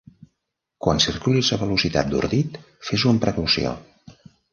[0.85, 2.57] Quan circulis a velocitat d'ordit,
[2.87, 3.75] fes-ho amb precaució!